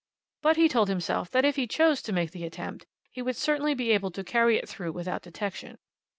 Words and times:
But 0.41 0.57
he 0.57 0.67
told 0.67 0.89
himself, 0.89 1.29
that 1.29 1.45
if 1.45 1.57
he 1.57 1.67
chose 1.67 2.01
to 2.01 2.11
make 2.11 2.31
the 2.31 2.43
attempt, 2.43 2.87
he 3.11 3.21
would 3.21 3.35
certainly 3.35 3.75
be 3.75 3.91
able 3.91 4.09
to 4.09 4.23
carry 4.23 4.57
it 4.57 4.67
through 4.67 4.93
without 4.93 5.21
detection. 5.21 5.77